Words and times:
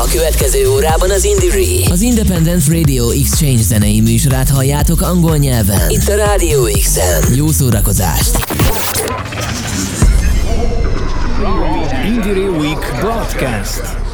A 0.00 0.08
következő 0.12 0.68
órában 0.68 1.10
az 1.10 1.24
Indie 1.24 1.90
az 1.90 2.00
Independent 2.00 2.68
Radio 2.68 3.10
Exchange 3.10 3.62
zenei 3.62 4.00
műsorát 4.00 4.48
halljátok 4.48 5.00
angol 5.00 5.36
nyelven. 5.36 5.90
Itt 5.90 6.08
a 6.08 6.16
Radio 6.16 6.62
X-en. 6.62 7.34
Jó 7.34 7.50
szórakozást! 7.50 8.38
Indie 12.06 12.50
Week 12.50 12.96
Broadcast. 13.00 14.09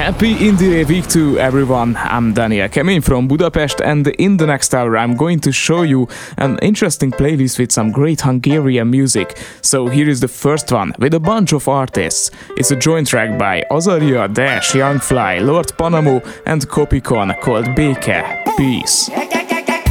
Happy 0.00 0.34
Indie 0.34 0.88
Week 0.88 1.06
to 1.08 1.38
everyone. 1.38 1.94
I'm 1.94 2.32
Daniel 2.32 2.68
Kemin 2.68 3.04
from 3.04 3.28
Budapest, 3.28 3.82
and 3.82 4.06
in 4.06 4.38
the 4.38 4.46
next 4.46 4.74
hour, 4.74 4.96
I'm 4.96 5.14
going 5.14 5.40
to 5.40 5.52
show 5.52 5.82
you 5.82 6.08
an 6.38 6.58
interesting 6.62 7.10
playlist 7.10 7.58
with 7.58 7.70
some 7.70 7.92
great 7.92 8.22
Hungarian 8.22 8.90
music. 8.90 9.36
So, 9.60 9.88
here 9.88 10.08
is 10.08 10.20
the 10.20 10.28
first 10.28 10.72
one 10.72 10.94
with 10.98 11.12
a 11.12 11.20
bunch 11.20 11.52
of 11.52 11.68
artists. 11.68 12.30
It's 12.56 12.70
a 12.70 12.76
joint 12.76 13.08
track 13.08 13.38
by 13.38 13.62
Azaria, 13.70 14.32
Dash, 14.32 14.72
Youngfly, 14.72 15.44
Lord 15.44 15.66
Panamo, 15.76 16.24
and 16.46 16.66
Kopikon 16.66 17.38
called 17.42 17.66
Beke. 17.76 18.56
Peace. 18.56 19.10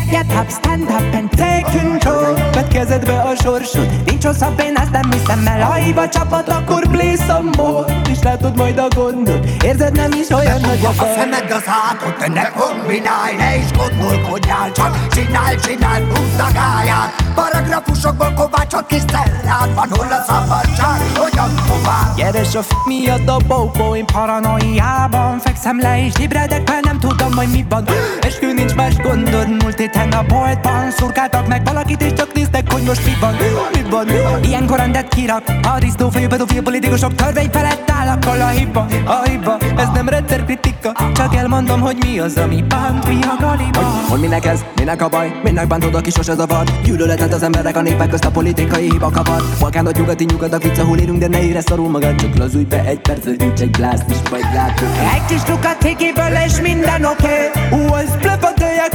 Get 0.10 0.32
up, 0.34 0.50
stand 0.50 0.90
up 0.90 1.14
and 1.14 1.30
take 1.32 1.66
control. 1.70 2.34
Vedd 2.54 2.68
kezedbe 2.70 3.20
a 3.22 3.36
sorsod 3.36 3.90
Nincs 4.06 4.26
hosszabb, 4.26 4.60
én 4.60 4.76
ezt 4.76 4.92
nem 4.92 5.12
hiszem 5.12 5.48
el. 5.48 5.62
Ha 5.62 5.74
hiba 5.74 6.10
csapat, 6.10 6.50
akkor 6.50 6.88
play 6.88 7.16
some 7.16 7.50
more. 7.58 8.02
És 8.10 8.24
látod 8.24 8.58
majd 8.58 8.78
a 8.78 8.88
gondot 8.96 9.46
Érzed 9.64 9.96
nem 9.96 10.12
is 10.12 10.30
olyan 10.30 10.62
nagy 10.62 10.86
a 10.86 10.90
A 10.90 11.06
szemed 11.16 11.52
az 11.52 11.64
hátod, 11.64 12.16
te 12.18 12.28
ne 12.28 12.50
kombinálj 12.50 13.36
Ne 13.38 13.56
is 13.56 13.72
gondolkodjál, 13.72 14.72
csak 14.72 15.08
csinálj, 15.10 15.56
csinálj, 15.56 16.04
húzd 16.04 16.40
a 16.40 16.52
gáját. 16.54 17.20
Paragrafusokból 17.36 18.34
kovácsot 18.34 18.86
kis 18.86 19.02
cellád 19.06 19.74
Van 19.76 19.88
hol 19.90 20.08
a 20.12 20.24
szabadság, 20.28 21.00
hogyan 21.16 21.50
tovább? 21.68 22.16
Gyere 22.16 22.40
a 22.40 22.62
f 22.62 22.72
miatt 22.86 23.28
a 23.28 23.38
bóbó 23.48 23.96
Én 23.96 24.06
paranoiában 24.06 25.40
fekszem 25.40 25.80
le 25.80 26.06
és 26.06 26.14
ébredek 26.20 26.70
Mert 26.70 26.84
nem 26.84 27.00
tudom, 27.00 27.36
hogy 27.36 27.48
mi 27.48 27.66
van. 27.70 27.86
Eskü 28.22 28.54
nincs 28.54 28.76
más 28.76 28.96
gondod 28.96 29.50
Múlt 29.50 29.80
héten 30.00 30.20
a 30.20 30.24
boltban 30.24 30.92
szurkáltak 30.92 31.48
meg 31.48 31.64
valakit 31.64 32.02
És 32.02 32.14
csak 32.14 32.34
néztek, 32.34 32.72
hogy 32.72 32.84
most 32.84 33.06
mi 33.06 33.12
van 33.20 33.34
Mi 33.34 33.90
van, 33.90 34.06
mi 34.06 34.22
van 34.24 34.44
Ilyenkor 34.44 34.78
rendet 34.78 35.08
kirak 35.08 35.44
A 35.76 35.80
disznófejű 35.80 36.28
pedofil 36.28 36.62
politikusok 36.62 37.16
törvény 37.16 37.50
felett 37.52 37.92
áll 37.92 38.08
Akkor 38.08 38.40
a 38.40 38.48
hiba, 38.48 38.86
a 39.06 39.30
hiba. 39.30 39.58
Ez 39.78 39.88
nem 39.94 40.10
rendszer 40.10 40.46
kritika 40.46 40.92
Csak 41.14 41.36
elmondom, 41.36 41.80
hogy 41.80 41.98
mi 42.06 42.20
az, 42.20 42.38
ami 42.38 42.64
bánt 42.68 43.08
Mi 43.08 43.20
a 43.22 43.36
galiba. 43.40 43.80
Hogy 44.10 44.20
minek 44.20 44.46
ez, 44.46 44.60
minek 44.76 45.02
a 45.02 45.08
baj, 45.08 45.40
minek 45.44 45.68
bántod 45.68 45.96
a 45.96 46.02
kis 46.02 46.14
sose 46.14 46.36
zavar 46.36 46.64
Gyűlöletet 46.84 47.34
az 47.34 47.44
emberek 47.44 47.76
a 47.76 47.82
népek 47.82 48.10
közt 48.10 48.26
a 48.26 48.32
politikai 48.32 48.90
hiba 48.92 49.10
kavar. 49.10 49.44
Balkánot 49.60 49.98
nyugati 49.98 50.24
nyugatak 50.24 50.64
vicc, 50.64 50.78
ahol 50.78 50.98
élünk, 50.98 51.20
de 51.20 51.28
ne 51.28 51.42
érez 51.42 51.64
szarul 51.66 51.90
magad 51.90 52.16
Csak 52.16 52.38
lazulj 52.38 52.64
be 52.64 52.84
egy 52.86 53.00
percet, 53.00 53.38
gyújts 53.38 53.62
egy 53.62 53.72
glászt 53.72 54.10
is 54.10 54.30
majd 54.32 54.46
látod 54.54 54.88
Egy 55.14 55.26
kis 55.26 55.48
lukat 55.48 55.82
cigiből 55.82 56.34
és 56.46 56.62
minden 56.62 57.06
oké. 57.06 57.28
Okay. 57.72 57.88
Was 57.88 58.18
bluff 58.22 58.44
a 58.44 58.54
teljek 58.54 58.90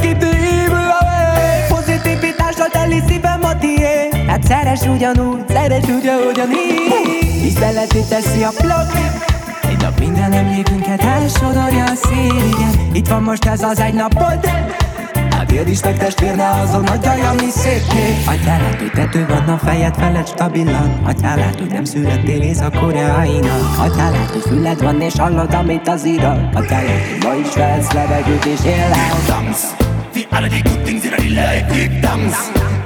időből 1.01 1.67
Pozitivitással 1.67 2.67
teli 2.67 3.01
szívem 3.07 3.43
a 3.43 3.57
tié 3.57 4.09
Hát 4.27 4.43
szeres 4.43 4.81
ugyanúgy, 4.81 5.43
szeres 5.47 5.83
ugyanúgy. 6.29 6.75
Tiszteleti 7.41 8.03
teszi 8.09 8.43
a 8.43 8.49
blog 8.61 8.87
Egy 9.69 9.81
nap 9.81 9.99
minden 9.99 10.31
emlékünket 10.31 11.01
elsodorja 11.01 11.83
a 11.83 11.95
szél, 11.95 12.35
igen. 12.35 12.93
Itt 12.93 13.07
van 13.07 13.23
most 13.23 13.45
ez 13.45 13.63
az 13.63 13.79
egy 13.79 13.93
napod. 13.93 14.49
Hát 15.29 15.51
éld 15.51 15.67
is 15.67 15.81
meg 15.83 15.97
testvér, 15.97 16.35
ne 16.35 16.49
azon 16.49 16.85
agyalj, 16.85 17.21
ami 17.21 17.49
szépké 17.49 18.15
Atyál 18.25 18.61
át, 18.61 18.79
hogy 18.79 18.91
tető 18.91 19.25
van 19.27 19.47
a 19.47 19.57
fejed 19.57 19.95
felett 19.95 20.27
stabilan. 20.27 20.99
Atyál 21.03 21.39
át, 21.39 21.59
hogy 21.59 21.69
nem 21.69 21.83
születtél 21.83 22.41
észak-koreainak. 22.41 23.77
Atyál 23.79 24.13
át, 24.13 24.29
hogy 24.31 24.41
füled 24.41 24.81
van 24.81 25.01
és 25.01 25.13
hallod, 25.17 25.53
amit 25.53 25.87
az 25.87 26.05
irak 26.05 26.39
Atyál 26.53 26.87
át, 26.87 27.07
hogy 27.09 27.23
ma 27.23 27.33
is 27.47 27.55
vehetsz 27.55 27.91
levegőt 27.91 28.45
és 28.45 28.65
élel 28.65 28.89
Dance, 29.27 29.84
all 30.35 30.43
of 30.43 30.51
the 30.51 30.61
good 30.61 30.81
things 30.85 31.05
in 31.05 31.11
your 31.15 31.31
life, 31.39 31.63
keep 31.71 31.91
dance 32.03 32.35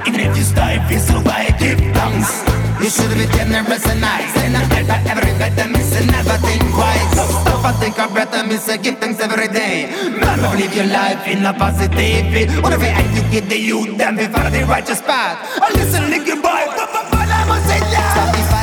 Even 0.06 0.20
if 0.22 0.36
you 0.38 0.44
stay, 0.46 0.78
you 0.86 0.98
survive, 1.02 1.50
keep 1.58 1.78
dance 1.90 2.30
You 2.78 2.88
should 2.88 3.10
be 3.18 3.26
generous 3.34 3.84
and 3.90 4.00
nice 4.00 4.30
And 4.38 4.54
not 4.54 4.70
ever, 4.70 4.98
ever 5.10 5.22
regret 5.26 5.56
them, 5.56 5.72
miss 5.72 5.90
and 5.98 6.06
never 6.06 6.38
think 6.46 6.62
twice. 6.70 7.10
Stop 7.42 7.64
and 7.66 7.76
think 7.82 7.98
of 7.98 8.14
better, 8.14 8.46
miss 8.46 8.68
and 8.68 8.82
give 8.82 8.98
thanks 8.98 9.18
every 9.20 9.48
day. 9.48 9.90
Never 10.14 10.56
live 10.56 10.74
your 10.74 10.86
life 10.86 11.26
in 11.26 11.44
a 11.44 11.52
positive 11.52 12.24
way. 12.32 12.46
What 12.62 12.72
if 12.72 12.80
you 12.80 12.94
educate 13.04 13.48
the 13.48 13.58
youth, 13.58 13.98
them 13.98 14.16
be 14.16 14.26
follow 14.26 14.50
the 14.50 14.64
righteous 14.64 15.02
path. 15.02 15.36
Or 15.58 15.70
listen, 15.74 16.04
nigga 16.04 16.40
boy, 16.40 16.48
I 16.48 17.44
must 17.48 17.66
say 17.66 17.78
yeah 17.90 18.59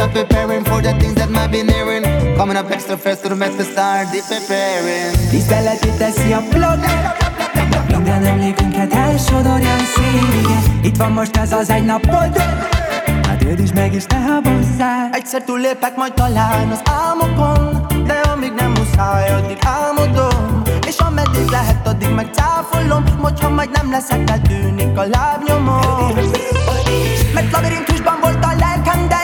stop 0.00 0.12
preparing 0.12 0.64
for 0.64 0.80
the 0.80 0.92
things 1.00 1.14
that 1.14 1.30
might 1.30 1.50
be 1.52 1.62
nearing. 1.62 2.02
Coming 2.36 2.56
up 2.56 2.70
extra 2.70 2.96
fast 2.96 3.22
to 3.22 3.28
the 3.28 3.36
mess 3.36 3.54
to 3.56 3.64
start 3.64 4.08
the 4.12 4.20
preparing. 4.30 5.12
Tiszteleti 5.30 5.90
teszi 5.98 6.32
a 6.32 6.40
blog 6.50 6.78
Minden 7.86 8.24
emlékünket 8.24 8.92
elsodorja 8.92 9.74
a 9.74 10.00
igen 10.40 10.80
Itt 10.82 10.96
van 10.96 11.12
most 11.12 11.36
ez 11.36 11.52
az 11.52 11.70
egy 11.70 11.84
napod 11.84 12.38
Hát 13.22 13.42
éld 13.42 13.60
is 13.60 13.72
meg 13.72 13.94
és 13.94 14.04
ne 14.04 14.16
habozzál 14.16 15.10
Egyszer 15.12 15.42
túllépek 15.42 15.96
majd 15.96 16.12
talán 16.12 16.68
az 16.68 16.80
álmokon 16.84 17.86
De 18.06 18.20
amíg 18.32 18.52
nem 18.52 18.70
muszáj, 18.70 19.30
addig 19.32 19.58
álmodom 19.64 20.62
És 20.86 20.98
ameddig 20.98 21.48
lehet, 21.50 21.86
addig 21.86 22.14
meg 22.14 22.28
cáfolom 22.32 23.04
Hogy 23.20 23.40
ha 23.40 23.48
majd 23.48 23.70
nem 23.70 23.90
leszek, 23.90 24.30
eltűnik 24.30 24.98
a 24.98 25.04
lábnyomom 25.04 26.14
Mert 27.34 27.52
labirintusban 27.52 28.18
volt 28.20 28.44
a 28.44 28.52
lelkem, 28.58 29.08
de 29.08 29.19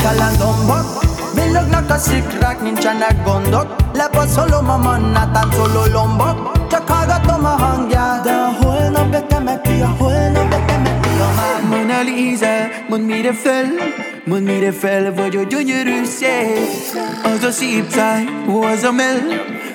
Dombok, 0.00 1.04
villognak 1.34 1.90
a 1.90 1.96
szikrák, 1.96 2.62
nincsenek 2.62 3.24
gondok. 3.24 3.76
Lebaszolom 3.92 4.70
a 4.70 4.76
mannát, 4.76 5.32
táncoló 5.32 5.84
lombok 5.92 6.66
Csak 6.70 6.88
hallgatom 6.88 7.44
a 7.44 7.48
hangját. 7.48 8.22
De 8.22 8.30
a 8.30 8.64
holnap 8.64 9.10
betemeti, 9.10 9.80
a 9.80 9.94
holnap 9.98 10.48
betemeti 10.50 11.08
a 11.08 11.34
már 11.36 11.62
Mona 11.68 12.00
Lisa, 12.00 12.68
mondd 12.88 13.02
mire 13.02 13.32
fel. 13.32 13.64
Mondd 14.24 14.42
mire 14.42 14.72
fel 14.72 15.14
vagy 15.14 15.36
a 15.36 15.42
gyönyörű 15.42 16.04
szép 16.04 17.00
Az 17.22 17.42
a 17.44 17.50
szép 17.50 17.90
száj, 17.90 18.24
az 18.46 18.82
a 18.82 18.92
mell 18.92 19.18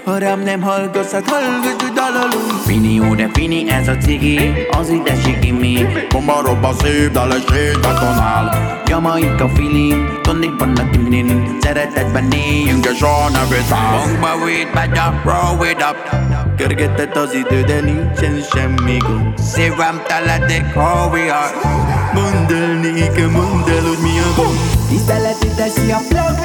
Ha 0.05 0.17
rám 0.17 0.39
nem 0.39 0.61
hallgatsz, 0.61 1.11
hát 1.11 1.29
hallgass, 1.29 1.81
hogy 1.81 1.93
dalalunk. 1.93 2.61
Fini, 2.65 2.99
ó 2.99 3.15
de 3.15 3.29
fini, 3.33 3.69
ez 3.69 3.87
a 3.87 3.97
cigi, 3.97 4.39
az 4.71 4.89
ide 4.89 5.15
sikimi 5.15 5.85
Bomba 6.09 6.41
robba 6.45 6.73
szép, 6.79 7.11
de 7.11 7.25
leség 7.25 7.79
betonál. 7.81 8.81
Jamaika 8.87 9.49
feeling, 9.49 10.21
tonikban 10.21 10.75
a 10.75 10.89
tinin 10.89 11.57
Szeretetben 11.61 12.31
éljünk, 12.31 12.85
És 12.85 13.01
a 13.01 13.29
nevét 13.29 13.71
áll. 13.71 13.97
Bankba 13.97 14.45
weed, 14.45 14.67
bada, 14.73 15.21
roll 15.23 15.67
it 15.69 15.85
up. 15.89 15.97
Körgetett 16.57 17.15
az 17.15 17.33
idő, 17.33 17.61
de 17.61 17.79
nincsen 17.81 18.41
semmi 18.51 18.97
gond. 18.97 19.37
Szívem 19.37 20.01
teledik, 20.07 20.65
hurry 20.73 21.29
up 21.29 21.53
Mondd 22.13 22.53
el 22.53 22.73
nékem, 22.73 23.31
mondd 23.31 23.69
el, 23.69 23.81
hogy 23.81 23.97
mi 24.01 24.19
a 24.19 24.33
gond. 24.35 24.59
Tiszteleti 24.89 25.47
teszi 25.47 25.91
a 25.91 25.99
blog 26.09 26.35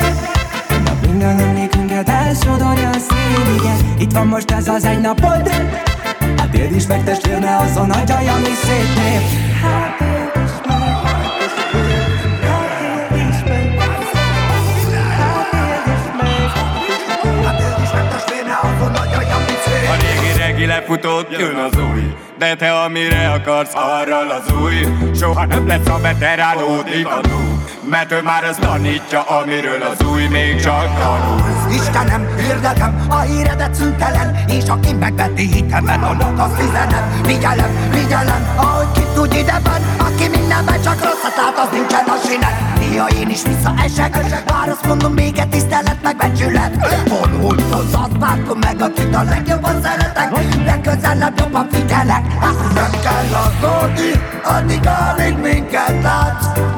Nap 0.84 1.06
minden 1.06 1.56
emlékünket 2.00 2.08
elsodorja 2.08 2.88
a 2.88 2.98
szél, 2.98 3.54
igen 3.56 3.98
Itt 3.98 4.12
van 4.12 4.26
most 4.26 4.50
ez 4.50 4.68
az 4.68 4.84
egy 4.84 5.00
napod. 5.00 5.48
Hát 6.36 6.54
éld 6.54 6.74
is 6.74 6.86
meg 6.86 7.04
testvér, 7.04 7.38
ne 7.38 7.56
azon 7.56 7.90
agyalj, 7.90 8.28
ami 8.28 8.44
szép 8.44 8.94
nép 8.96 9.22
Hát 9.62 10.00
is 10.34 10.50
is 13.10 13.36
is 13.36 13.40
A 19.88 19.96
régi 20.00 20.38
regi 20.38 20.66
lefutott, 20.66 21.38
jön 21.38 21.56
az 21.56 21.78
új 21.78 22.14
De 22.38 22.54
te 22.54 22.72
amire 22.72 23.30
akarsz, 23.30 23.74
arra 23.74 24.18
az 24.18 24.52
új 24.62 24.74
Soha 25.14 25.46
nem 25.46 25.66
lesz 25.66 25.86
a 25.88 25.98
veteránódik 26.00 27.06
a 27.06 27.20
túl 27.20 27.59
Mert 27.90 28.12
ő 28.12 28.22
már 28.22 28.44
azt 28.44 28.60
tanítja, 28.60 29.22
amiről 29.22 29.82
az 29.82 30.06
új 30.06 30.26
még 30.26 30.60
csak 30.60 30.98
tanul. 30.98 31.40
Istenem, 31.72 32.26
hirdetem 32.36 33.06
a 33.08 33.18
híredet 33.18 33.74
szüntelen 33.74 34.44
És 34.48 34.68
aki 34.68 34.92
megveti 34.92 35.46
hitemet, 35.52 36.02
annak 36.02 36.38
azt 36.38 36.60
üzenem 36.60 37.22
Vigyelem, 37.26 37.90
vigyelem, 37.90 38.48
ahogy 38.56 38.90
ki 38.92 39.02
tud 39.14 39.34
ide 39.34 39.60
van 39.64 40.06
Aki 40.06 40.28
mindenben 40.28 40.82
csak 40.82 40.94
rosszat 40.94 41.36
lát, 41.36 41.58
az 41.58 41.68
nincsen 41.72 42.04
a 42.06 42.26
sinek 42.26 42.78
Néha 42.78 43.08
én 43.08 43.28
is 43.28 43.42
visszaesek 43.42 44.44
Bár 44.46 44.68
azt 44.68 44.86
mondom, 44.86 45.12
még 45.12 45.38
egy 45.38 45.48
tisztelet 45.48 46.02
meg 46.02 46.16
becsület. 46.16 46.72
Vonult 47.08 47.74
az 47.74 47.94
azt 48.02 48.18
bántom 48.18 48.58
meg, 48.58 48.80
akit 48.80 49.14
a 49.14 49.22
legjobban 49.22 49.82
szeretek 49.82 50.30
Legközelebb 50.64 51.38
jobban 51.38 51.68
figyelek. 51.70 52.22
Nem 52.74 52.90
kell 53.02 53.40
aggódni, 53.44 54.10
addig, 54.44 54.80
amíg 54.86 55.36
minket 55.36 56.02
látsz 56.02 56.69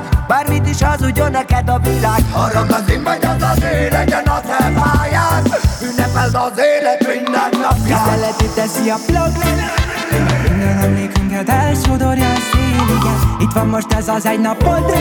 is 0.73 0.83
hazudjon 0.83 1.31
neked 1.31 1.69
a 1.69 1.79
világ. 1.79 2.21
Harag 2.33 2.71
az 2.71 2.85
vagy 3.05 3.25
az 3.25 3.43
az 3.43 3.63
ő 3.63 3.89
legyen 3.89 4.25
a 4.25 4.41
te 4.41 4.73
pályád. 4.75 5.61
Ünnepel 5.83 6.25
ez 6.25 6.35
az 6.35 6.53
élet 6.57 7.07
minden 7.07 7.61
napja 7.61 7.97
Tiszteleti 7.97 8.47
teszi 8.55 8.91
a 8.91 8.97
plug 9.07 9.33
Minden 10.49 10.79
emlékünket 10.79 11.49
elsodorja 11.49 12.33
a 12.33 12.37
szél, 12.53 12.99
Itt 13.39 13.53
van 13.53 13.67
most 13.67 13.93
ez 13.93 14.09
az 14.09 14.27
egy 14.27 14.41
napod 14.41 14.95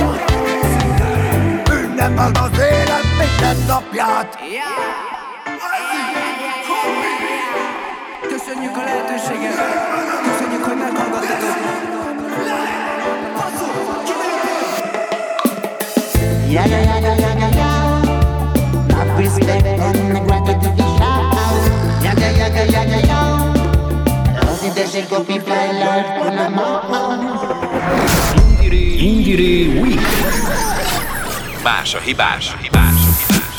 Ünnepeld 1.71 2.37
az 2.37 2.59
élet 2.59 3.05
minden 3.19 3.57
napját. 3.67 4.37
Köszönjük 8.29 8.77
a 8.77 8.83
lehetőséget. 8.83 9.55
Köszönjük, 10.23 10.63
hogy 10.63 10.77
meghallgattatok 10.77 11.71
Indiri, 28.35 28.99
Indiri 28.99 29.81
Week. 29.81 29.99
Más 31.63 31.95
a 31.95 31.99
hibás, 31.99 32.53
hibás, 32.61 32.99
hibás. 33.29 33.51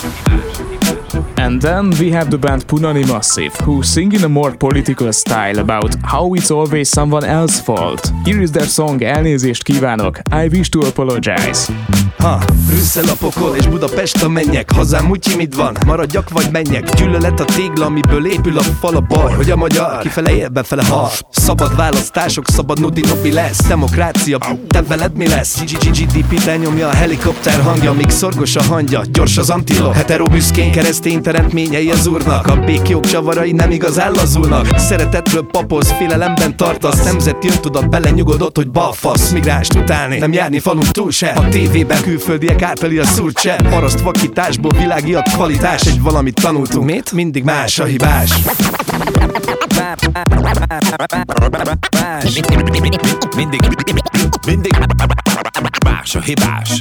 And 1.38 1.62
then 1.62 1.90
we 1.98 2.10
have 2.12 2.30
the 2.30 2.36
band 2.36 2.66
Punani 2.66 3.06
Massive, 3.06 3.54
who 3.64 3.82
sing 3.82 4.12
in 4.12 4.24
a 4.24 4.28
more 4.28 4.52
political 4.52 5.10
style 5.14 5.60
about 5.60 5.96
how 6.04 6.34
it's 6.34 6.50
always 6.50 6.90
someone 6.90 7.24
else's 7.24 7.60
fault. 7.62 8.12
Here 8.26 8.42
is 8.42 8.52
their 8.52 8.68
song 8.68 9.00
Elnézést 9.00 9.62
kívánok, 9.62 10.20
I 10.30 10.48
wish 10.48 10.68
to 10.68 10.80
apologize. 10.80 11.72
Ha, 12.22 12.38
Brüsszel 12.66 13.08
a 13.08 13.14
pokol 13.18 13.56
és 13.56 13.66
Budapest 13.66 14.22
a 14.22 14.28
mennyek. 14.28 14.72
Hazám 14.72 15.10
úgy 15.10 15.34
mit 15.36 15.54
van, 15.54 15.76
maradjak 15.86 16.30
vagy 16.30 16.48
menjek. 16.52 16.94
Gyűlölet 16.94 17.40
a 17.40 17.44
tégla, 17.44 17.84
amiből 17.84 18.26
épül 18.26 18.58
a 18.58 18.62
fal 18.62 18.96
a 18.96 19.00
baj 19.00 19.32
Hogy 19.32 19.50
a 19.50 19.56
magyar 19.56 19.98
kifele 19.98 20.36
él, 20.36 20.48
befele 20.48 20.84
hal. 20.84 21.10
Szabad 21.30 21.76
választások, 21.76 22.48
szabad 22.48 22.80
nudi 22.80 23.00
nobi 23.00 23.32
lesz. 23.32 23.66
Demokrácia, 23.66 24.38
te 24.68 24.82
veled 24.82 25.16
mi 25.16 25.28
lesz? 25.28 25.62
GGGDP 25.62 26.44
lenyomja 26.44 26.88
a 26.88 26.94
helikopter 26.94 27.60
hangja. 27.62 27.92
Míg 27.92 28.10
szorgos 28.10 28.56
a 28.56 28.62
hangja, 28.62 29.02
gyors 29.12 29.36
az 29.36 29.50
antilop. 29.50 29.94
Hetero 29.94 30.24
büszkén 30.24 30.72
keresztény 30.72 31.22
teremtményei 31.22 31.90
az 31.90 32.06
úrnak. 32.06 32.46
A 32.46 32.56
békjók 32.56 33.06
csavarai 33.06 33.52
nem 33.52 33.70
igazán 33.70 34.12
lazulnak. 34.12 34.78
Szeretetről 34.78 35.46
papoz, 35.50 35.92
félelemben 35.92 36.56
tartasz. 36.56 37.04
Nemzeti 37.04 37.48
öntudat 37.48 37.88
belenyugodott, 37.88 38.56
hogy 38.56 38.70
balfasz. 38.70 39.30
Migránst 39.30 39.74
utálni, 39.74 40.18
nem 40.18 40.32
járni 40.32 40.58
falunk 40.58 40.90
túl 40.90 41.10
se. 41.10 41.28
A 41.28 41.48
tévében 41.48 42.00
külföldiek 42.12 42.62
általi 42.62 42.98
a 42.98 43.04
szúrt 43.04 43.38
se. 43.38 43.56
Paraszt 43.70 44.00
vakításból 44.00 44.70
világiat 44.78 45.28
kvalitás 45.28 45.86
Egy 45.86 46.02
valamit 46.02 46.34
tanultunk, 46.34 46.84
mit? 46.90 47.12
Mindig 47.12 47.44
más 47.44 47.78
a 47.78 47.84
hibás 47.84 48.30
Mindig, 53.36 53.60
mindig 54.46 54.76
más 55.84 56.14
a 56.14 56.20
hibás. 56.20 56.78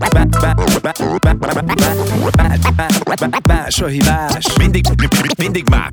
Más 3.48 3.82
a 3.82 3.86
hibás 3.86 4.46
Mindig, 4.58 4.86
mindig 5.38 5.70
más, 5.70 5.90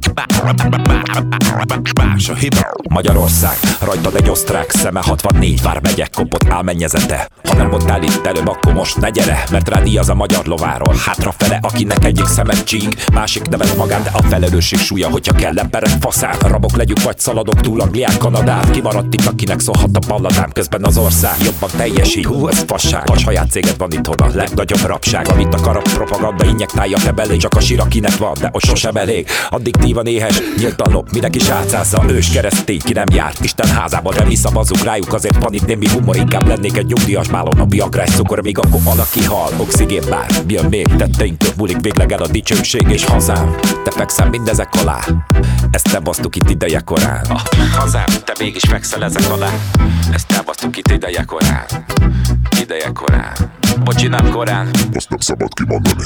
más 1.94 2.28
a 2.28 2.34
hibás. 2.34 2.62
Magyarország, 2.88 3.56
rajtad 3.81 4.14
egy 4.14 4.28
osztrák 4.31 4.70
szeme 4.70 5.00
64 5.02 5.62
vár 5.62 5.81
megyek 5.81 6.10
kopott 6.10 6.49
álmennyezete 6.49 7.28
Ha 7.44 7.55
nem 7.56 7.69
mondtál 7.69 8.02
itt 8.02 8.26
előbb, 8.26 8.49
akkor 8.49 8.72
most 8.72 8.96
ne 8.96 9.10
gyere 9.10 9.44
Mert 9.50 9.69
rád 9.69 9.96
az 9.96 10.08
a 10.08 10.14
magyar 10.14 10.46
lováról 10.46 10.94
Hátrafele, 11.06 11.58
akinek 11.62 12.05
egyik 12.05 12.26
szemet 12.26 12.64
csík 12.64 13.10
Másik 13.12 13.49
nevet 13.49 13.76
magán, 13.76 14.02
de 14.02 14.10
a 14.12 14.22
felelősség 14.22 14.78
súlya 14.78 15.08
Hogyha 15.08 15.34
kell 15.34 15.58
emberek 15.58 15.93
faszán 16.00 16.34
Rabok 16.40 16.76
legyünk 16.76 16.97
vagy 17.04 17.18
szaladok 17.18 17.60
túl 17.60 17.80
Anglián, 17.80 18.18
Kanadán. 18.18 18.70
Kimaradt 18.70 19.14
itt, 19.14 19.26
akinek 19.26 19.60
szólhat 19.60 19.96
a 19.96 20.06
balladám 20.08 20.50
Közben 20.52 20.84
az 20.84 20.96
ország. 20.96 21.34
Jobban 21.42 21.70
teljesít. 21.76 22.26
Hú, 22.26 22.48
ez 22.48 22.64
fasság. 22.66 23.10
A 23.10 23.18
saját 23.18 23.50
céged 23.50 23.78
van 23.78 23.92
itthon 23.92 24.16
a 24.16 24.34
legnagyobb 24.34 24.80
rabság 24.80 25.28
Amit 25.28 25.54
a 25.54 25.80
propaganda 25.94 26.44
injektálja 26.44 26.98
te 27.02 27.12
belé. 27.12 27.36
Csak 27.36 27.54
a 27.54 27.60
sír, 27.60 27.80
akinek 27.80 28.16
van, 28.16 28.32
de 28.40 28.50
ott 28.52 28.64
sosem 28.64 28.96
elég. 28.96 29.26
Addiktívan 29.50 30.06
éhes, 30.06 30.40
nyíltan 30.56 30.92
lop 30.92 31.10
Mindenki 31.12 31.38
sátszázza, 31.38 32.04
ős 32.08 32.30
keresztény, 32.30 32.80
ki 32.84 32.92
nem 32.92 33.06
járt 33.14 33.44
Isten 33.44 33.68
házába, 33.68 34.12
de 34.14 34.24
mi 34.24 34.34
szavazunk 34.34 34.84
rájuk 34.84 35.12
Azért 35.12 35.42
van 35.42 35.52
itt 35.52 35.66
némi 35.66 35.88
humor, 35.88 36.16
inkább 36.16 36.46
lennék 36.46 36.76
egy 36.76 36.86
nyugdíjas 36.86 37.28
bálon 37.28 37.60
A 37.60 37.64
biagrás 37.64 38.10
cukor, 38.10 38.42
még 38.42 38.58
akkor 38.58 38.82
valaki 38.82 39.24
hal. 39.24 39.52
Oxigén 39.56 40.02
bár, 40.08 40.26
jön 40.46 40.64
még? 40.64 40.86
Tetteink 40.96 41.36
több 41.36 41.54
múlik 41.56 41.80
Végleg 41.80 42.12
el 42.12 42.22
a 42.22 42.26
dicsőség 42.26 42.88
és 42.88 43.04
hazám. 43.04 43.56
Te 43.84 43.90
fekszem 43.90 44.28
mindezek 44.28 44.68
alá. 44.80 44.98
Ezt 45.70 45.90
te 45.90 45.98
basztuk 45.98 46.36
itt 46.36 46.50
ideje 46.50 46.80
korán. 46.88 47.20
A 47.29 47.43
Hazám, 47.73 48.05
te 48.25 48.32
mégis 48.38 48.62
fekszel 48.69 49.05
ezek 49.05 49.31
alá 49.31 49.50
Ezt 50.12 50.32
elbasztuk 50.32 50.76
itt 50.76 50.90
ideje 50.90 51.25
korán. 51.25 51.64
Ideje 52.61 52.90
korán. 52.93 53.32
Bocsi, 53.85 54.06
nem 54.06 54.31
korán. 54.31 54.70
Azt 54.94 55.08
nem 55.08 55.19
szabad 55.19 55.55
kimondani. 55.55 56.05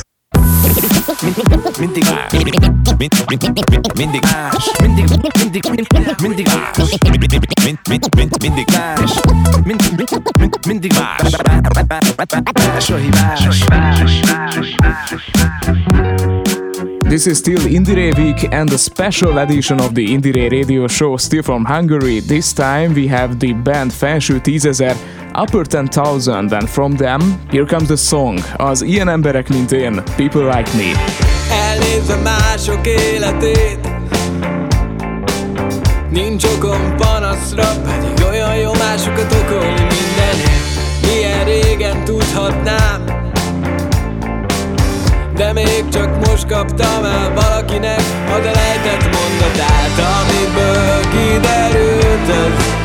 Mindig 1.79 2.05
más. 2.05 2.33
Mindig 2.33 2.55
más. 2.61 2.71
Mindig, 2.97 3.23
mindig, 3.29 3.65
mindig 3.97 4.23
más. 4.23 4.63
Mindig 4.83 6.47
más. 6.47 6.79
Mindig 10.67 10.93
más. 10.93 11.21
Más 12.75 12.91
a 12.91 12.97
hibás 12.97 13.41
This 17.13 17.27
is 17.27 17.39
still 17.39 17.61
Indire 17.69 18.17
Week 18.17 18.51
and 18.55 18.73
a 18.73 18.79
special 18.79 19.37
edition 19.37 19.81
of 19.81 19.95
the 19.95 20.07
Indire 20.07 20.51
radio 20.51 20.89
show 20.89 21.19
still 21.19 21.43
from 21.43 21.63
Hungary. 21.67 22.21
This 22.21 22.55
time 22.55 22.95
we 22.95 23.07
have 23.07 23.39
the 23.39 23.53
band 23.53 23.93
Felső 23.93 24.41
Tízezer, 24.41 24.97
Upper 25.35 25.67
10,000 25.67 26.53
and 26.53 26.71
from 26.71 26.97
them, 26.97 27.21
here 27.51 27.67
comes 27.67 27.89
the 27.89 27.97
song, 27.97 28.39
az 28.57 28.83
ilyen 28.83 29.09
emberek 29.09 29.49
mint 29.49 29.73
én, 29.73 30.03
People 30.17 30.57
Like 30.57 30.71
Me. 30.77 30.93
Elnézve 31.51 32.17
mások 32.17 32.87
életét 32.87 33.89
Nincs 36.11 36.45
okom 36.45 36.97
panaszra, 36.97 37.69
pedig 37.83 38.27
olyan 38.31 38.57
jó 38.57 38.73
másokat 38.73 39.33
okolni 39.33 39.81
mindenért 39.81 40.61
Milyen 41.07 41.45
régen 41.45 42.05
tudhatnám 42.05 42.92
de 45.43 45.53
még 45.53 45.89
csak 45.93 46.27
most 46.27 46.47
kaptam 46.47 47.05
el 47.05 47.33
valakinek 47.35 48.03
a 48.27 48.39
delejtett 48.39 49.05
mondatát 49.17 49.97
Amiből 50.19 51.01
kiderült 51.11 52.29
az 52.29 52.82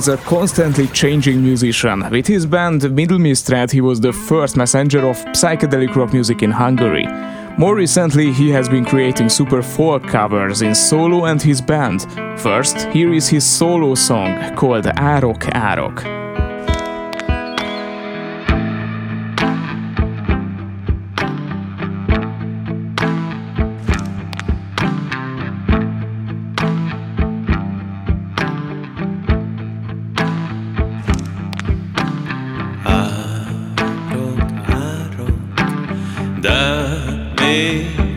is 0.00 0.08
a 0.08 0.16
constantly 0.16 0.86
changing 0.88 1.42
musician. 1.42 2.08
With 2.10 2.26
his 2.26 2.46
band 2.46 2.90
Middle 2.90 3.18
Mistrat, 3.18 3.70
he 3.70 3.82
was 3.82 4.00
the 4.00 4.14
first 4.14 4.56
messenger 4.56 5.06
of 5.06 5.18
psychedelic 5.34 5.94
rock 5.94 6.14
music 6.14 6.42
in 6.42 6.50
Hungary. 6.50 7.06
More 7.58 7.74
recently, 7.74 8.32
he 8.32 8.48
has 8.48 8.66
been 8.66 8.86
creating 8.86 9.28
super 9.28 9.62
folk 9.62 10.02
covers 10.04 10.62
in 10.62 10.74
solo 10.74 11.26
and 11.26 11.42
his 11.42 11.60
band. 11.60 12.06
First, 12.40 12.86
here 12.94 13.12
is 13.12 13.28
his 13.28 13.44
solo 13.44 13.94
song 13.94 14.56
called 14.56 14.86
Árok 14.86 15.42
Árok. 15.52 16.19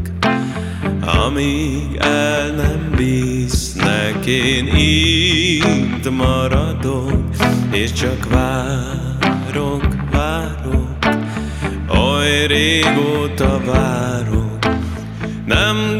amíg 1.25 1.95
el 1.99 2.47
nem 2.51 2.91
visznek, 2.95 4.25
én 4.25 4.67
itt 4.75 6.09
maradok, 6.09 7.23
és 7.71 7.91
csak 7.91 8.29
várok, 8.29 8.54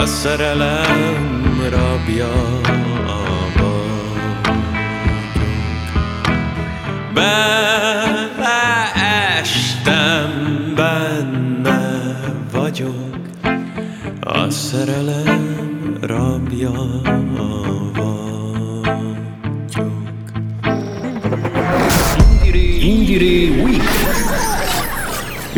A 0.01 0.05
szerelem 0.05 0.86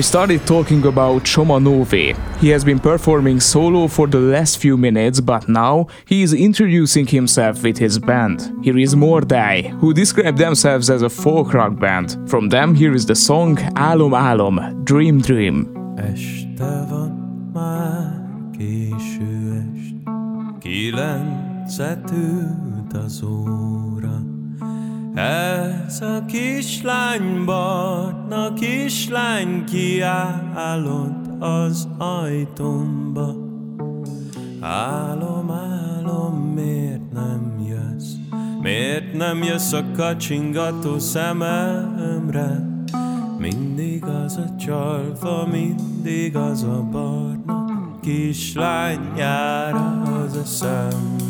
started 0.10 0.44
talking 0.48 0.84
about 0.88 1.24
Choma 1.24 1.60
Nove. 1.60 2.18
He 2.40 2.50
has 2.50 2.64
been 2.64 2.80
performing 2.80 3.40
solo 3.40 3.88
for 3.88 4.08
the 4.08 4.18
last 4.18 4.58
few 4.58 4.76
minutes, 4.76 5.20
but 5.22 5.48
now 5.48 5.86
he 6.06 6.24
is 6.24 6.34
introducing 6.34 7.06
himself 7.06 7.62
with 7.62 7.78
his 7.78 8.00
band. 8.00 8.52
Here 8.64 8.80
is 8.80 8.96
Mordai, 8.96 9.70
who 9.80 9.94
describe 9.94 10.36
themselves 10.38 10.90
as 10.90 11.04
a 11.04 11.10
folk 11.12 11.54
rock 11.54 11.80
band. 11.80 12.18
From 12.28 12.50
them, 12.50 12.74
here 12.74 12.96
is 12.96 13.06
the 13.06 13.16
song 13.16 13.58
Álom 13.76 14.16
Álom, 14.18 14.84
Dream 14.84 15.22
Dream. 15.22 15.68
Este 15.98 16.86
van 16.90 17.12
már 17.54 18.22
késő 18.58 19.64
est, 19.76 19.94
kilencet 20.60 22.12
az 23.06 23.24
óra. 23.24 23.69
Ez 25.20 26.02
a 26.02 26.26
kislány 26.26 27.46
barna 27.46 28.54
kislány 28.54 29.64
kiállott 29.64 31.26
az 31.40 31.88
ajtómba. 31.98 33.36
Álom, 34.62 35.52
álom, 35.52 36.36
miért 36.56 37.12
nem 37.14 37.66
jössz? 37.68 38.14
Miért 38.62 39.14
nem 39.14 39.44
jössz 39.44 39.72
a 39.72 39.84
kacsingató 39.96 41.00
szememre? 41.00 42.68
Mindig 43.38 44.04
az 44.04 44.38
a 44.38 44.56
csalfa, 44.56 45.48
mindig 45.52 46.36
az 46.36 46.64
a 46.64 46.88
barna 46.92 47.66
Kislány 48.02 49.00
jár 49.18 49.74
az 50.24 50.38
eszembe 50.38 51.29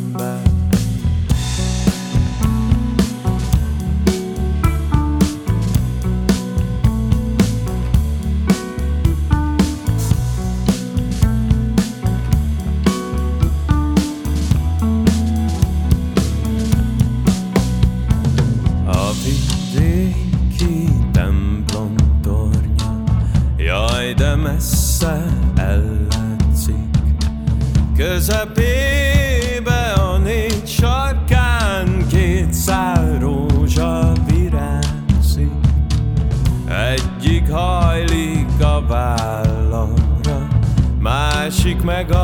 közepébe 28.30 29.94
a 29.94 30.18
négy 30.18 30.68
sarkán 30.68 32.08
két 32.10 32.54
szál 32.54 33.20
rózsa 33.20 34.12
virágzik. 34.28 35.52
Egyik 36.68 37.50
hajlik 37.50 38.62
a 38.62 38.86
vállamra, 38.88 40.48
másik 41.00 41.82
meg 41.82 42.12
a 42.12 42.19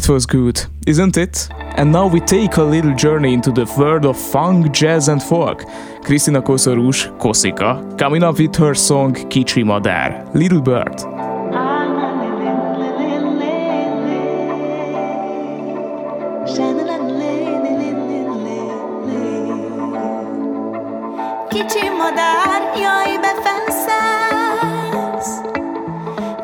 that 0.00 0.12
was 0.12 0.26
good, 0.26 0.60
isn't 0.86 1.16
it? 1.16 1.48
And 1.76 1.92
now 1.92 2.06
we 2.06 2.20
take 2.20 2.56
a 2.56 2.62
little 2.62 2.94
journey 2.94 3.32
into 3.34 3.50
the 3.52 3.64
world 3.78 4.04
of 4.06 4.16
funk, 4.16 4.72
jazz 4.72 5.08
and 5.08 5.22
folk. 5.22 5.64
Kristina 6.02 6.40
Koszorús, 6.42 7.08
Koszika, 7.18 7.98
coming 7.98 8.22
up 8.22 8.38
with 8.38 8.56
her 8.56 8.74
song 8.74 9.12
Kicsi 9.28 9.62
Madár, 9.62 10.26
Little 10.34 10.60
Bird. 10.60 11.04
Kicsi 21.50 21.88
madár, 21.98 22.72
jaj, 22.76 23.18
befenszállsz 23.20 24.60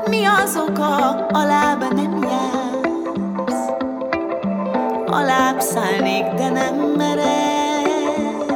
Mi 0.09 0.25
az 0.25 0.57
oka, 0.57 1.27
a 1.27 1.45
lába 1.45 1.89
szállnék, 5.61 6.25
de 6.25 6.49
nem 6.49 6.75
merek. 6.97 8.47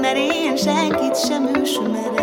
Mert 0.00 0.16
én 0.16 0.56
senkit 0.56 1.26
sem 1.26 1.50
ismerek 1.62 2.17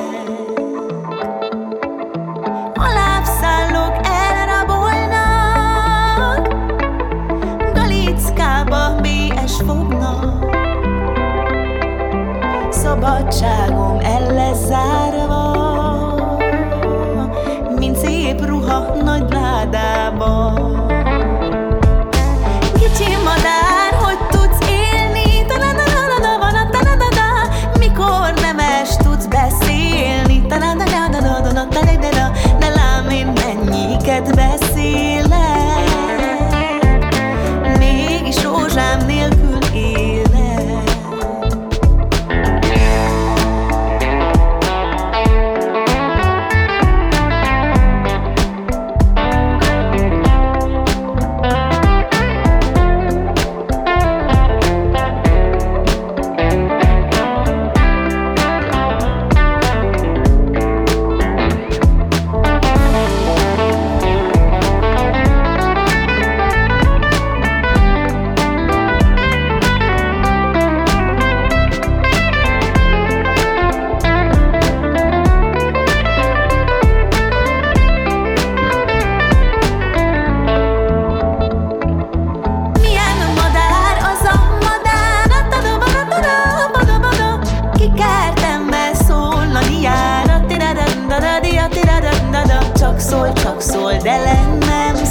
szól, 93.10 93.34
csak 93.34 93.62
szól, 93.62 93.98
de 93.98 94.18
le 94.18 94.58
nem 94.66 95.06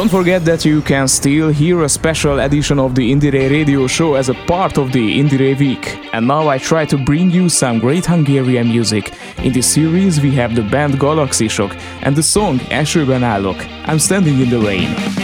Don't 0.00 0.08
forget 0.08 0.46
that 0.46 0.64
you 0.64 0.80
can 0.80 1.06
still 1.08 1.50
hear 1.50 1.82
a 1.82 1.88
special 1.90 2.40
edition 2.40 2.78
of 2.78 2.94
the 2.94 3.12
Indire 3.12 3.50
radio 3.50 3.86
show 3.86 4.14
as 4.14 4.30
a 4.30 4.34
part 4.46 4.78
of 4.78 4.92
the 4.92 5.20
Indire 5.20 5.58
Week. 5.58 5.98
And 6.14 6.26
now 6.26 6.48
I 6.48 6.56
try 6.56 6.86
to 6.86 6.96
bring 6.96 7.30
you 7.30 7.50
some 7.50 7.78
great 7.78 8.06
Hungarian 8.06 8.68
music. 8.68 9.12
In 9.44 9.52
this 9.52 9.66
series 9.66 10.18
we 10.22 10.30
have 10.36 10.54
the 10.54 10.62
band 10.62 10.98
Galaxy 10.98 11.48
Shock 11.48 11.76
and 12.00 12.16
the 12.16 12.22
song 12.22 12.60
Esőben 12.70 13.22
állok. 13.22 13.62
I'm 13.86 13.98
standing 13.98 14.40
in 14.40 14.48
the 14.48 14.58
rain. 14.58 15.19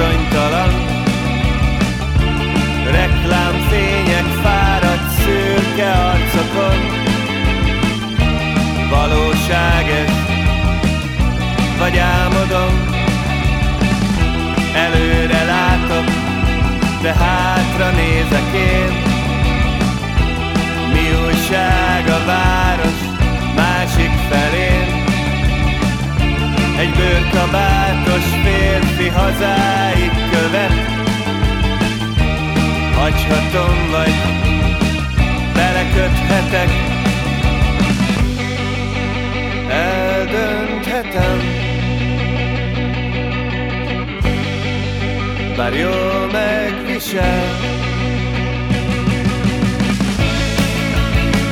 Bizonytalan 0.00 0.72
Reklámfények 2.90 4.24
fáradt 4.42 5.10
szürke 5.10 5.90
arcokon. 5.92 6.78
Valóság 8.90 9.88
ez, 9.88 10.12
vagy 11.78 11.98
álmodom? 11.98 12.88
Előre 14.74 15.44
látok, 15.44 16.04
de 17.02 17.12
hátra 17.12 17.90
nézek 17.90 18.54
én. 18.54 18.92
Mi 20.92 21.26
újság 21.26 22.08
a 22.08 22.24
város 22.26 23.00
másik 23.54 24.10
felén? 24.30 24.79
Egy 26.80 26.90
bőrkabátos 26.90 28.24
férfi 28.44 29.08
hazáig 29.08 30.10
követ. 30.30 30.72
Hagyhatom 32.94 33.90
vagy 33.90 34.14
beleköthetek. 35.54 36.70
Eldönthetem. 39.68 41.38
Bár 45.56 45.74
jól 45.74 46.28
megvisel. 46.32 47.44